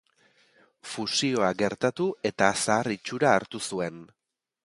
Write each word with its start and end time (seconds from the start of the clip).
Fusioa 0.93 1.49
gertatu 1.59 2.09
eta 2.31 2.49
zahar 2.63 2.91
itxura 2.97 3.35
hartu 3.35 3.65
zuen. 3.73 4.01